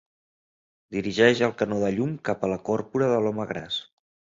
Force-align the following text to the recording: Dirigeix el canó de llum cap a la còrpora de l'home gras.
Dirigeix 0.95 1.43
el 1.49 1.55
canó 1.61 1.79
de 1.85 1.95
llum 2.01 2.19
cap 2.31 2.43
a 2.49 2.53
la 2.57 2.61
còrpora 2.73 3.15
de 3.17 3.25
l'home 3.27 3.51
gras. 3.57 3.85